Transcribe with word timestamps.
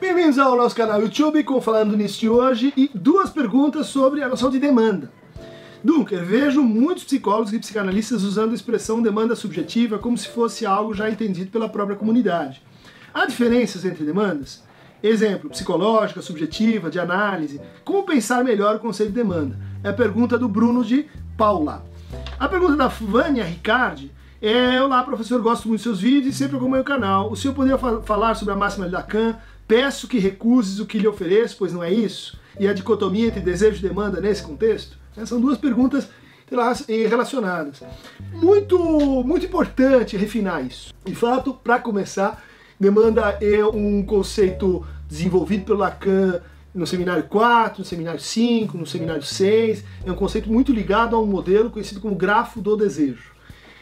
Bem-vindos 0.00 0.38
ao 0.38 0.56
nosso 0.56 0.74
canal 0.74 1.02
YouTube 1.02 1.44
com 1.44 1.60
Falando 1.60 1.94
Nisso 1.94 2.20
de 2.20 2.26
hoje 2.26 2.72
e 2.74 2.90
duas 2.94 3.28
perguntas 3.28 3.88
sobre 3.88 4.22
a 4.22 4.28
noção 4.30 4.48
de 4.48 4.58
demanda. 4.58 5.12
Dunker, 5.84 6.24
vejo 6.24 6.62
muitos 6.62 7.04
psicólogos 7.04 7.52
e 7.52 7.58
psicanalistas 7.58 8.22
usando 8.22 8.52
a 8.52 8.54
expressão 8.54 9.02
demanda 9.02 9.36
subjetiva 9.36 9.98
como 9.98 10.16
se 10.16 10.28
fosse 10.28 10.64
algo 10.64 10.94
já 10.94 11.10
entendido 11.10 11.50
pela 11.50 11.68
própria 11.68 11.98
comunidade. 11.98 12.62
Há 13.12 13.26
diferenças 13.26 13.84
entre 13.84 14.02
demandas? 14.02 14.64
Exemplo, 15.02 15.50
psicológica, 15.50 16.22
subjetiva, 16.22 16.88
de 16.90 16.98
análise. 16.98 17.60
Como 17.84 18.06
pensar 18.06 18.42
melhor 18.42 18.76
o 18.76 18.80
conceito 18.80 19.10
de 19.10 19.16
demanda? 19.16 19.58
É 19.84 19.90
a 19.90 19.94
pergunta 19.94 20.38
do 20.38 20.48
Bruno 20.48 20.82
de 20.82 21.06
Paula. 21.36 21.84
A 22.38 22.48
pergunta 22.48 22.74
da 22.74 22.88
Vânia 22.88 23.44
Ricardi 23.44 24.10
é, 24.42 24.80
olá 24.80 25.02
professor, 25.02 25.38
gosto 25.42 25.68
muito 25.68 25.80
dos 25.80 25.82
seus 25.82 26.00
vídeos 26.00 26.34
e 26.34 26.38
sempre 26.38 26.56
acompanho 26.56 26.80
o 26.80 26.84
canal. 26.84 27.30
O 27.30 27.36
senhor 27.36 27.52
poderia 27.52 27.76
fa 27.76 28.00
falar 28.00 28.34
sobre 28.34 28.54
a 28.54 28.56
máxima 28.56 28.86
de 28.86 28.94
Lacan? 28.94 29.36
Peço 29.70 30.08
que 30.08 30.18
recuses 30.18 30.80
o 30.80 30.84
que 30.84 30.98
lhe 30.98 31.06
ofereço, 31.06 31.54
pois 31.56 31.72
não 31.72 31.80
é 31.80 31.92
isso? 31.92 32.36
E 32.58 32.66
a 32.66 32.72
dicotomia 32.72 33.28
entre 33.28 33.38
desejo 33.38 33.78
e 33.78 33.88
demanda 33.88 34.20
nesse 34.20 34.42
contexto? 34.42 34.98
São 35.24 35.40
duas 35.40 35.56
perguntas 35.56 36.08
relacionadas. 37.08 37.80
Muito, 38.32 38.76
muito 39.22 39.46
importante 39.46 40.16
refinar 40.16 40.66
isso. 40.66 40.92
De 41.04 41.14
fato, 41.14 41.54
para 41.54 41.78
começar, 41.78 42.42
demanda 42.80 43.38
é 43.40 43.64
um 43.64 44.02
conceito 44.02 44.84
desenvolvido 45.08 45.66
pelo 45.66 45.78
Lacan 45.78 46.40
no 46.74 46.84
seminário 46.84 47.22
4, 47.28 47.78
no 47.78 47.84
seminário 47.84 48.20
5, 48.20 48.76
no 48.76 48.84
seminário 48.84 49.22
6. 49.22 49.84
É 50.04 50.10
um 50.10 50.16
conceito 50.16 50.50
muito 50.50 50.72
ligado 50.72 51.14
a 51.14 51.20
um 51.20 51.26
modelo 51.26 51.70
conhecido 51.70 52.00
como 52.00 52.16
grafo 52.16 52.60
do 52.60 52.76
desejo 52.76 53.30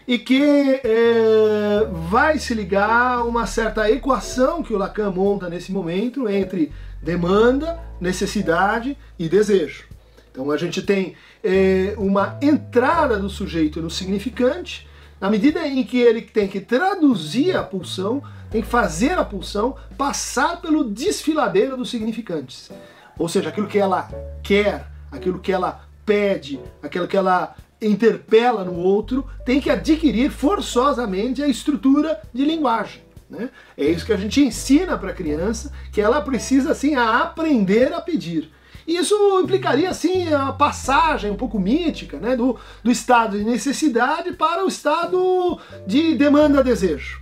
e 0.08 0.18
que 0.18 0.80
é, 0.82 1.86
vai 2.08 2.38
se 2.38 2.54
ligar 2.54 3.26
uma 3.26 3.46
certa 3.46 3.90
equação 3.90 4.62
que 4.62 4.72
o 4.72 4.78
Lacan 4.78 5.10
monta 5.10 5.50
nesse 5.50 5.70
momento 5.70 6.26
entre 6.26 6.72
demanda, 7.02 7.78
necessidade 8.00 8.96
e 9.18 9.28
desejo. 9.28 9.84
Então 10.32 10.50
a 10.50 10.56
gente 10.56 10.80
tem 10.80 11.14
é, 11.44 11.94
uma 11.98 12.38
entrada 12.40 13.18
do 13.18 13.28
sujeito 13.28 13.82
no 13.82 13.90
significante, 13.90 14.88
na 15.20 15.28
medida 15.28 15.68
em 15.68 15.84
que 15.84 15.98
ele 15.98 16.22
tem 16.22 16.48
que 16.48 16.60
traduzir 16.60 17.54
a 17.54 17.62
pulsão, 17.62 18.22
tem 18.50 18.62
que 18.62 18.68
fazer 18.68 19.18
a 19.18 19.24
pulsão 19.26 19.76
passar 19.98 20.62
pelo 20.62 20.84
desfiladeiro 20.84 21.76
dos 21.76 21.90
significantes. 21.90 22.70
Ou 23.18 23.28
seja, 23.28 23.50
aquilo 23.50 23.66
que 23.66 23.78
ela 23.78 24.08
quer, 24.42 24.86
aquilo 25.12 25.38
que 25.38 25.52
ela 25.52 25.84
pede, 26.06 26.58
aquilo 26.82 27.06
que 27.06 27.16
ela 27.16 27.54
interpela 27.80 28.64
no 28.64 28.74
outro, 28.74 29.26
tem 29.44 29.60
que 29.60 29.70
adquirir 29.70 30.30
forçosamente 30.30 31.42
a 31.42 31.48
estrutura 31.48 32.20
de 32.32 32.44
linguagem. 32.44 33.02
Né? 33.30 33.50
É 33.76 33.84
isso 33.84 34.06
que 34.06 34.12
a 34.12 34.16
gente 34.16 34.42
ensina 34.42 34.96
para 34.96 35.10
a 35.10 35.14
criança, 35.14 35.72
que 35.92 36.00
ela 36.00 36.20
precisa 36.20 36.72
assim 36.72 36.94
aprender 36.94 37.92
a 37.92 38.00
pedir. 38.00 38.50
Isso 38.86 39.14
implicaria 39.42 39.90
assim 39.90 40.32
a 40.32 40.50
passagem 40.50 41.30
um 41.30 41.36
pouco 41.36 41.60
mítica 41.60 42.18
né, 42.18 42.34
do, 42.34 42.58
do 42.82 42.90
estado 42.90 43.36
de 43.36 43.44
necessidade 43.44 44.32
para 44.32 44.64
o 44.64 44.68
estado 44.68 45.60
de 45.86 46.14
demanda-desejo. 46.14 47.20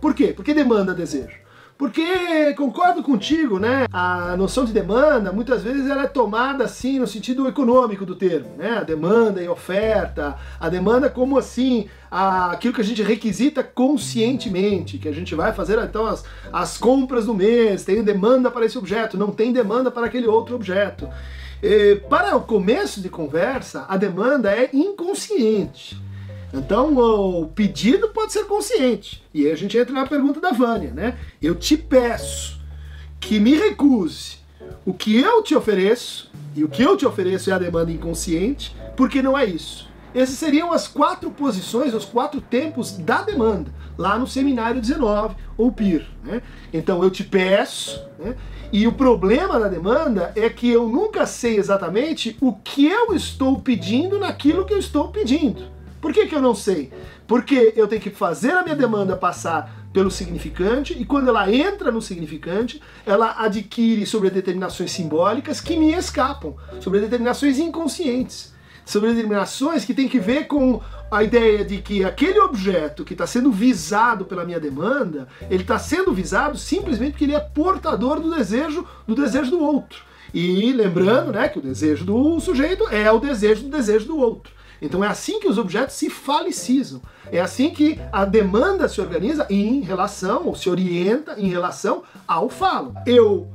Por 0.00 0.14
quê? 0.14 0.32
Porque 0.34 0.54
demanda-desejo. 0.54 1.36
Porque 1.76 2.54
concordo 2.54 3.02
contigo, 3.02 3.58
né? 3.58 3.86
A 3.92 4.36
noção 4.36 4.64
de 4.64 4.72
demanda 4.72 5.32
muitas 5.32 5.62
vezes 5.62 5.90
ela 5.90 6.04
é 6.04 6.06
tomada 6.06 6.64
assim 6.64 6.98
no 6.98 7.06
sentido 7.06 7.48
econômico 7.48 8.06
do 8.06 8.14
termo, 8.14 8.50
né? 8.56 8.78
A 8.78 8.84
demanda 8.84 9.42
e 9.42 9.48
oferta, 9.48 10.36
a 10.60 10.68
demanda 10.68 11.10
como 11.10 11.36
assim 11.36 11.88
a, 12.10 12.52
aquilo 12.52 12.74
que 12.74 12.80
a 12.80 12.84
gente 12.84 13.02
requisita 13.02 13.64
conscientemente, 13.64 14.98
que 14.98 15.08
a 15.08 15.12
gente 15.12 15.34
vai 15.34 15.52
fazer 15.52 15.78
então 15.78 16.06
as, 16.06 16.24
as 16.52 16.78
compras 16.78 17.26
do 17.26 17.34
mês, 17.34 17.84
tem 17.84 18.02
demanda 18.04 18.50
para 18.50 18.64
esse 18.64 18.78
objeto, 18.78 19.18
não 19.18 19.30
tem 19.32 19.52
demanda 19.52 19.90
para 19.90 20.06
aquele 20.06 20.26
outro 20.26 20.54
objeto. 20.54 21.08
E, 21.62 21.96
para 22.08 22.36
o 22.36 22.42
começo 22.42 23.00
de 23.00 23.08
conversa, 23.08 23.86
a 23.88 23.96
demanda 23.96 24.50
é 24.50 24.68
inconsciente. 24.72 25.96
Então 26.52 26.96
o 26.96 27.46
pedido 27.46 28.08
pode 28.08 28.32
ser 28.32 28.44
consciente. 28.44 29.22
E 29.32 29.46
aí 29.46 29.52
a 29.52 29.56
gente 29.56 29.76
entra 29.76 29.92
na 29.92 30.06
pergunta 30.06 30.40
da 30.40 30.52
Vânia, 30.52 30.90
né? 30.90 31.16
Eu 31.40 31.54
te 31.54 31.76
peço 31.76 32.60
que 33.18 33.40
me 33.40 33.54
recuse 33.54 34.42
o 34.84 34.92
que 34.92 35.18
eu 35.18 35.42
te 35.42 35.54
ofereço, 35.54 36.30
e 36.54 36.64
o 36.64 36.68
que 36.68 36.82
eu 36.82 36.96
te 36.96 37.06
ofereço 37.06 37.50
é 37.50 37.52
a 37.52 37.58
demanda 37.58 37.90
inconsciente, 37.90 38.76
porque 38.96 39.22
não 39.22 39.38
é 39.38 39.44
isso. 39.44 39.88
Essas 40.14 40.36
seriam 40.36 40.72
as 40.72 40.86
quatro 40.86 41.30
posições, 41.30 41.94
os 41.94 42.04
quatro 42.04 42.40
tempos 42.40 42.92
da 42.92 43.22
demanda, 43.22 43.72
lá 43.96 44.18
no 44.18 44.26
seminário 44.26 44.80
19, 44.80 45.34
ou 45.56 45.72
PIR. 45.72 46.06
Né? 46.22 46.42
Então 46.72 47.02
eu 47.02 47.10
te 47.10 47.24
peço, 47.24 47.98
né? 48.18 48.36
e 48.70 48.86
o 48.86 48.92
problema 48.92 49.58
da 49.58 49.68
demanda 49.68 50.32
é 50.36 50.50
que 50.50 50.68
eu 50.68 50.86
nunca 50.88 51.24
sei 51.24 51.56
exatamente 51.56 52.36
o 52.40 52.52
que 52.52 52.86
eu 52.86 53.14
estou 53.14 53.60
pedindo 53.60 54.18
naquilo 54.18 54.66
que 54.66 54.74
eu 54.74 54.78
estou 54.78 55.08
pedindo. 55.08 55.62
Por 56.02 56.12
que, 56.12 56.26
que 56.26 56.34
eu 56.34 56.42
não 56.42 56.52
sei? 56.52 56.92
Porque 57.28 57.72
eu 57.76 57.86
tenho 57.86 58.02
que 58.02 58.10
fazer 58.10 58.50
a 58.50 58.64
minha 58.64 58.74
demanda 58.74 59.16
passar 59.16 59.86
pelo 59.92 60.10
significante 60.10 61.00
e 61.00 61.04
quando 61.04 61.28
ela 61.28 61.48
entra 61.48 61.92
no 61.92 62.02
significante, 62.02 62.82
ela 63.06 63.36
adquire 63.38 64.04
sobre 64.04 64.28
determinações 64.28 64.90
simbólicas 64.90 65.60
que 65.60 65.76
me 65.76 65.92
escapam, 65.92 66.56
sobre 66.80 66.98
determinações 66.98 67.56
inconscientes, 67.56 68.52
sobre 68.84 69.10
determinações 69.10 69.84
que 69.84 69.94
tem 69.94 70.08
que 70.08 70.18
ver 70.18 70.48
com 70.48 70.80
a 71.08 71.22
ideia 71.22 71.64
de 71.64 71.78
que 71.78 72.02
aquele 72.04 72.40
objeto 72.40 73.04
que 73.04 73.14
está 73.14 73.26
sendo 73.26 73.52
visado 73.52 74.24
pela 74.24 74.44
minha 74.44 74.58
demanda, 74.58 75.28
ele 75.48 75.62
está 75.62 75.78
sendo 75.78 76.12
visado 76.12 76.58
simplesmente 76.58 77.12
porque 77.12 77.26
ele 77.26 77.36
é 77.36 77.40
portador 77.40 78.18
do 78.18 78.34
desejo 78.34 78.84
do 79.06 79.14
desejo 79.14 79.52
do 79.52 79.60
outro. 79.60 80.02
E 80.34 80.72
lembrando, 80.72 81.30
né, 81.30 81.48
que 81.48 81.60
o 81.60 81.62
desejo 81.62 82.04
do 82.04 82.40
sujeito 82.40 82.88
é 82.88 83.12
o 83.12 83.20
desejo 83.20 83.62
do 83.62 83.68
desejo 83.68 84.06
do 84.06 84.18
outro. 84.18 84.52
Então 84.82 85.04
é 85.04 85.06
assim 85.06 85.38
que 85.38 85.46
os 85.46 85.58
objetos 85.58 85.94
se 85.94 86.10
falicizam. 86.10 87.00
É 87.30 87.40
assim 87.40 87.70
que 87.70 88.00
a 88.12 88.24
demanda 88.24 88.88
se 88.88 89.00
organiza 89.00 89.46
em 89.48 89.80
relação, 89.80 90.48
ou 90.48 90.56
se 90.56 90.68
orienta 90.68 91.36
em 91.38 91.48
relação 91.48 92.02
ao 92.26 92.48
falo. 92.48 92.92
Eu 93.06 93.48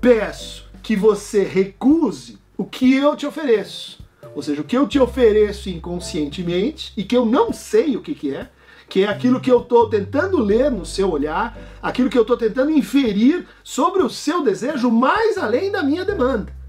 peço 0.00 0.70
que 0.80 0.94
você 0.94 1.42
recuse 1.42 2.38
o 2.56 2.64
que 2.64 2.94
eu 2.94 3.16
te 3.16 3.26
ofereço. 3.26 3.98
Ou 4.36 4.40
seja, 4.40 4.62
o 4.62 4.64
que 4.64 4.78
eu 4.78 4.86
te 4.86 5.00
ofereço 5.00 5.68
inconscientemente 5.68 6.92
e 6.96 7.02
que 7.02 7.16
eu 7.16 7.26
não 7.26 7.52
sei 7.52 7.96
o 7.96 8.00
que, 8.00 8.14
que 8.14 8.34
é, 8.34 8.48
que 8.88 9.02
é 9.02 9.08
aquilo 9.08 9.40
que 9.40 9.50
eu 9.50 9.62
estou 9.62 9.90
tentando 9.90 10.38
ler 10.38 10.70
no 10.70 10.86
seu 10.86 11.10
olhar, 11.10 11.58
aquilo 11.82 12.08
que 12.08 12.16
eu 12.16 12.22
estou 12.22 12.36
tentando 12.36 12.70
inferir 12.70 13.46
sobre 13.64 14.02
o 14.02 14.08
seu 14.08 14.44
desejo 14.44 14.90
mais 14.90 15.36
além 15.36 15.72
da 15.72 15.82
minha 15.82 16.04
demanda. 16.04 16.61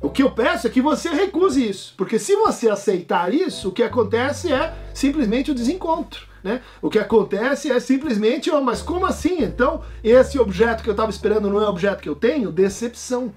O 0.00 0.08
que 0.08 0.22
eu 0.22 0.30
peço 0.30 0.66
é 0.66 0.70
que 0.70 0.80
você 0.80 1.10
recuse 1.10 1.68
isso, 1.68 1.92
porque 1.96 2.18
se 2.18 2.34
você 2.34 2.70
aceitar 2.70 3.34
isso, 3.34 3.68
o 3.68 3.72
que 3.72 3.82
acontece 3.82 4.50
é 4.50 4.74
simplesmente 4.94 5.50
o 5.50 5.54
desencontro. 5.54 6.26
Né? 6.42 6.62
O 6.80 6.88
que 6.88 6.98
acontece 6.98 7.70
é 7.70 7.78
simplesmente, 7.78 8.50
oh, 8.50 8.62
mas 8.62 8.80
como 8.80 9.04
assim? 9.04 9.42
Então, 9.42 9.82
esse 10.02 10.38
objeto 10.38 10.82
que 10.82 10.88
eu 10.88 10.92
estava 10.92 11.10
esperando 11.10 11.50
não 11.50 11.60
é 11.60 11.66
o 11.66 11.68
objeto 11.68 12.00
que 12.00 12.08
eu 12.08 12.14
tenho? 12.14 12.50
Decepção. 12.50 13.30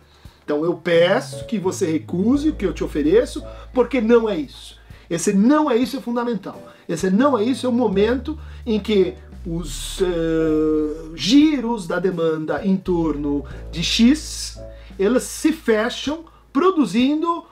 Então, 0.46 0.64
eu 0.64 0.74
peço 0.76 1.46
que 1.46 1.60
você 1.60 1.86
recuse 1.86 2.50
o 2.50 2.56
que 2.56 2.66
eu 2.66 2.74
te 2.74 2.82
ofereço, 2.82 3.44
porque 3.74 4.00
não 4.00 4.30
é 4.30 4.38
isso. 4.38 4.80
Esse 5.10 5.34
não 5.34 5.70
é 5.70 5.76
isso 5.76 5.98
é 5.98 6.02
fundamental. 6.02 6.62
Esse 6.88 7.10
não 7.10 7.38
é 7.38 7.44
isso 7.44 7.66
é 7.66 7.70
o 7.70 7.74
momento 7.74 8.40
em 8.66 8.80
que 8.80 9.16
os 9.46 10.00
uh, 10.00 11.12
giros 11.14 11.86
da 11.86 12.00
demanda 12.00 12.66
em 12.66 12.78
torno 12.78 13.44
de 13.70 13.84
X, 13.84 14.58
elas 14.98 15.24
se 15.24 15.52
fecham 15.52 16.24
produzindo 16.54 17.44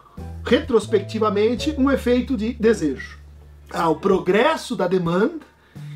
retrospectivamente 0.45 1.73
um 1.77 1.89
efeito 1.89 2.37
de 2.37 2.53
desejo. 2.53 3.17
Há 3.73 3.89
o 3.89 3.95
progresso 3.95 4.75
da 4.75 4.87
demanda, 4.87 5.45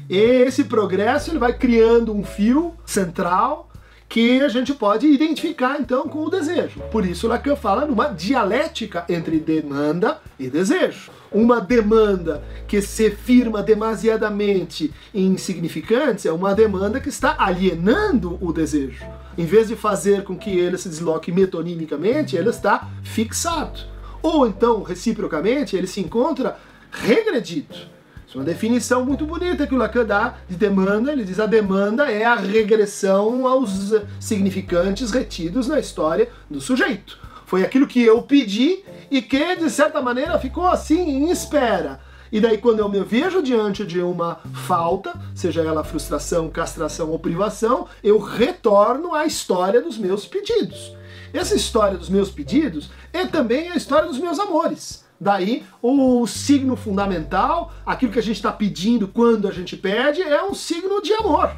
esse 0.09 0.65
progresso 0.65 1.31
ele 1.31 1.39
vai 1.39 1.53
criando 1.53 2.13
um 2.13 2.23
fio 2.23 2.73
central 2.85 3.69
que 4.07 4.41
a 4.41 4.47
gente 4.47 4.73
pode 4.73 5.07
identificar 5.07 5.79
então 5.79 6.07
com 6.07 6.23
o 6.23 6.29
desejo. 6.29 6.79
Por 6.91 7.05
isso 7.05 7.27
Lacan 7.27 7.55
fala 7.55 7.85
numa 7.85 8.07
dialética 8.07 9.05
entre 9.09 9.39
demanda 9.39 10.19
e 10.39 10.49
desejo. 10.49 11.11
Uma 11.31 11.59
demanda 11.59 12.43
que 12.67 12.81
se 12.81 13.11
firma 13.11 13.61
demasiadamente 13.61 14.93
em 15.13 15.27
insignificantes 15.27 16.25
é 16.25 16.31
uma 16.31 16.55
demanda 16.55 16.99
que 16.99 17.09
está 17.09 17.35
alienando 17.37 18.37
o 18.39 18.53
desejo. 18.53 19.03
Em 19.37 19.45
vez 19.45 19.67
de 19.67 19.75
fazer 19.75 20.23
com 20.23 20.37
que 20.37 20.57
ele 20.57 20.77
se 20.77 20.87
desloque 20.87 21.31
metonimicamente, 21.31 22.37
ele 22.37 22.49
está 22.49 22.87
fixado. 23.03 23.79
Ou 24.21 24.47
então, 24.47 24.81
reciprocamente, 24.81 25.75
ele 25.75 25.87
se 25.87 25.99
encontra 25.99 26.57
regredido. 26.89 27.94
Uma 28.35 28.43
definição 28.43 29.05
muito 29.05 29.25
bonita 29.25 29.65
que 29.65 29.73
o 29.73 29.77
Lacan 29.77 30.03
dá 30.03 30.35
de 30.49 30.57
demanda. 30.57 31.09
Ele 31.09 31.23
diz 31.23 31.39
a 31.39 31.45
demanda 31.45 32.11
é 32.11 32.25
a 32.25 32.35
regressão 32.35 33.47
aos 33.47 33.93
significantes 34.19 35.09
retidos 35.09 35.69
na 35.69 35.79
história 35.79 36.27
do 36.49 36.59
sujeito. 36.59 37.17
Foi 37.45 37.63
aquilo 37.63 37.87
que 37.87 38.01
eu 38.01 38.21
pedi 38.23 38.83
e 39.09 39.21
que, 39.21 39.55
de 39.55 39.69
certa 39.69 40.01
maneira, 40.01 40.37
ficou 40.37 40.67
assim 40.67 40.99
em 40.99 41.31
espera. 41.31 42.01
E 42.29 42.41
daí, 42.41 42.57
quando 42.57 42.79
eu 42.79 42.89
me 42.89 42.99
vejo 43.05 43.41
diante 43.41 43.85
de 43.85 44.01
uma 44.01 44.41
falta, 44.67 45.13
seja 45.33 45.61
ela 45.61 45.85
frustração, 45.85 46.49
castração 46.49 47.11
ou 47.11 47.17
privação, 47.17 47.87
eu 48.03 48.19
retorno 48.19 49.15
à 49.15 49.25
história 49.25 49.81
dos 49.81 49.97
meus 49.97 50.25
pedidos. 50.25 50.93
Essa 51.33 51.55
história 51.55 51.97
dos 51.97 52.09
meus 52.09 52.29
pedidos 52.29 52.89
é 53.13 53.25
também 53.25 53.71
a 53.71 53.77
história 53.77 54.09
dos 54.09 54.19
meus 54.19 54.39
amores. 54.39 55.04
Daí, 55.25 55.63
o 55.81 56.27
signo 56.27 56.75
fundamental, 56.75 57.73
aquilo 57.83 58.11
que 58.11 58.19
a 58.19 58.21
gente 58.21 58.35
está 58.35 58.51
pedindo 58.51 59.07
quando 59.07 59.47
a 59.47 59.51
gente 59.51 59.75
pede, 59.75 60.21
é 60.21 60.43
um 60.43 60.53
signo 60.53 61.01
de 61.01 61.13
amor. 61.13 61.49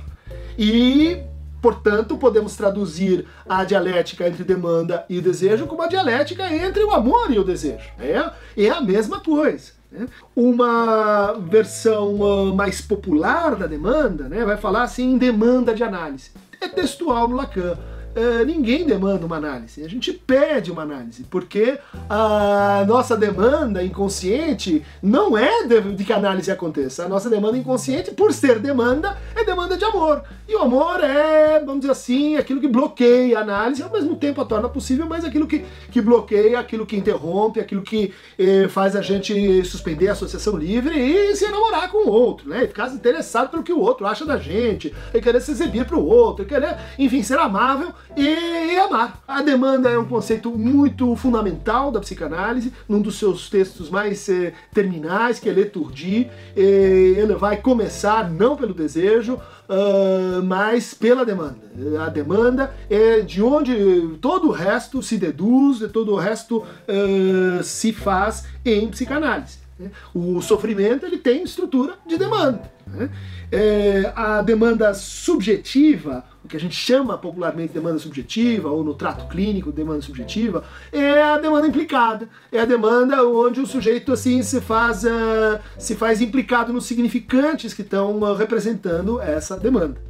E, 0.57 1.17
portanto, 1.61 2.17
podemos 2.17 2.55
traduzir 2.55 3.25
a 3.45 3.65
dialética 3.65 4.25
entre 4.25 4.45
demanda 4.45 5.03
e 5.09 5.19
desejo 5.19 5.67
como 5.67 5.81
a 5.81 5.87
dialética 5.87 6.49
entre 6.49 6.81
o 6.81 6.91
amor 6.91 7.29
e 7.29 7.39
o 7.39 7.43
desejo. 7.43 7.83
É, 7.99 8.31
é 8.55 8.69
a 8.69 8.79
mesma 8.79 9.19
coisa. 9.19 9.73
Né? 9.91 10.07
Uma 10.33 11.33
versão 11.33 12.21
uh, 12.21 12.55
mais 12.55 12.79
popular 12.79 13.57
da 13.57 13.67
demanda 13.67 14.29
né, 14.29 14.45
vai 14.45 14.55
falar 14.55 14.83
assim 14.83 15.11
em 15.11 15.17
demanda 15.17 15.75
de 15.75 15.83
análise. 15.83 16.31
É 16.61 16.69
textual 16.69 17.27
no 17.27 17.35
Lacan 17.35 17.77
uh, 18.17 18.45
ninguém 18.45 18.85
demanda 18.85 19.25
uma 19.25 19.37
análise, 19.37 19.83
a 19.83 19.87
gente 19.87 20.11
pede 20.11 20.71
uma 20.71 20.81
análise, 20.81 21.23
porque 21.29 21.77
a 22.09 22.83
nossa 22.87 23.15
demanda 23.15 23.83
inconsciente 23.83 24.83
não 25.01 25.37
é 25.37 25.65
de, 25.65 25.81
de 25.93 26.03
que 26.03 26.11
a 26.11 26.17
análise 26.17 26.51
aconteça. 26.51 27.05
A 27.05 27.09
nossa 27.09 27.29
demanda 27.29 27.57
inconsciente, 27.57 28.11
por 28.11 28.33
ser 28.33 28.59
demanda, 28.59 29.17
é 29.35 29.43
demanda 29.43 29.77
de 29.77 29.85
amor. 29.85 30.23
E 30.47 30.55
o 30.55 30.59
amor 30.59 31.03
é, 31.03 31.59
vamos 31.59 31.81
dizer 31.81 31.91
assim, 31.91 32.37
aquilo 32.37 32.61
que 32.61 32.67
bloqueia 32.67 33.37
a 33.37 33.41
análise, 33.41 33.83
ao 33.83 33.91
mesmo 33.91 34.15
tempo 34.15 34.41
a 34.41 34.45
torna 34.45 34.69
possível, 34.69 35.05
mas 35.05 35.25
aquilo 35.25 35.45
que, 35.45 35.65
que 35.91 36.01
bloqueia, 36.01 36.59
aquilo 36.59 36.85
que 36.85 36.95
interrompe, 36.95 37.59
aquilo 37.59 37.81
que 37.81 38.13
eh, 38.39 38.67
faz 38.69 38.95
a 38.95 39.01
gente 39.01 39.63
suspender 39.65 40.07
a 40.07 40.13
associação 40.13 40.55
livre 40.55 40.97
e 40.97 41.35
se 41.35 41.45
enamorar 41.45 41.91
com 41.91 42.07
o 42.07 42.11
outro, 42.11 42.49
né? 42.49 42.63
E 42.63 42.67
ficar 42.67 42.87
interessado 42.93 43.49
pelo 43.49 43.63
que 43.63 43.73
o 43.73 43.79
outro 43.79 44.05
acha 44.05 44.25
da 44.25 44.37
gente, 44.37 44.93
e 45.13 45.21
querer 45.21 45.41
se 45.41 45.51
exibir 45.51 45.85
para 45.85 45.97
o 45.97 46.05
outro, 46.05 46.45
e 46.45 46.47
querer, 46.47 46.77
enfim, 46.97 47.21
ser 47.21 47.37
amável 47.37 47.93
e, 48.15 48.73
e 48.73 48.77
amar. 48.77 49.21
A 49.27 49.41
demanda 49.41 49.89
é 49.89 49.97
um 49.97 50.05
conceito 50.05 50.51
muito 50.51 51.15
fundamental 51.15 51.91
da 51.91 51.99
psicanálise, 51.99 52.73
num 52.87 53.01
dos 53.01 53.17
seus 53.17 53.49
textos 53.49 53.89
mais 53.89 54.27
eh, 54.29 54.53
terminais, 54.73 55.39
que 55.39 55.49
é 55.49 55.53
Leturdi. 55.53 56.29
ele 56.55 57.35
vai 57.35 57.57
começar 57.57 58.29
não 58.29 58.55
pelo 58.55 58.73
desejo, 58.73 59.39
uh, 59.67 60.43
mas 60.43 60.93
pela 60.93 61.25
demanda. 61.25 61.57
A 62.03 62.09
demanda 62.09 62.73
é 62.89 63.21
de 63.21 63.41
onde 63.41 64.17
todo 64.21 64.47
o 64.47 64.51
resto 64.51 65.01
se 65.03 65.17
deduz, 65.17 65.79
todo 65.91 66.13
o 66.13 66.17
resto 66.17 66.59
uh, 66.59 67.63
se 67.63 67.93
faz 67.93 68.45
em 68.65 68.87
psicanálise. 68.89 69.66
O 70.13 70.41
sofrimento 70.41 71.05
ele 71.05 71.17
tem 71.17 71.43
estrutura 71.43 71.95
de 72.05 72.17
demanda. 72.17 72.71
Né? 72.87 73.09
É, 73.51 74.11
a 74.15 74.41
demanda 74.41 74.93
subjetiva, 74.93 76.23
o 76.43 76.47
que 76.47 76.57
a 76.57 76.59
gente 76.59 76.75
chama 76.75 77.17
popularmente 77.17 77.69
de 77.69 77.73
demanda 77.75 77.99
subjetiva, 77.99 78.69
ou 78.69 78.83
no 78.83 78.93
trato 78.93 79.27
clínico 79.27 79.71
demanda 79.71 80.01
subjetiva, 80.01 80.63
é 80.91 81.21
a 81.21 81.37
demanda 81.37 81.67
implicada. 81.67 82.27
É 82.51 82.59
a 82.59 82.65
demanda 82.65 83.23
onde 83.23 83.59
o 83.59 83.67
sujeito 83.67 84.11
assim 84.11 84.41
se 84.41 84.59
faz, 84.61 85.03
uh, 85.03 85.59
se 85.77 85.95
faz 85.95 86.21
implicado 86.21 86.73
nos 86.73 86.85
significantes 86.85 87.73
que 87.73 87.81
estão 87.81 88.19
uh, 88.19 88.33
representando 88.33 89.21
essa 89.21 89.57
demanda. 89.57 90.01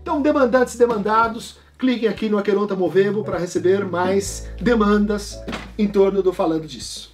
Então, 0.00 0.20
demandantes 0.20 0.74
e 0.74 0.78
demandados, 0.78 1.56
cliquem 1.78 2.08
aqui 2.08 2.28
no 2.28 2.38
Aqueronta 2.38 2.76
Movebo 2.76 3.24
para 3.24 3.38
receber 3.38 3.84
mais 3.84 4.48
demandas 4.60 5.38
em 5.78 5.88
torno 5.88 6.22
do 6.22 6.32
falando 6.32 6.66
disso. 6.66 7.13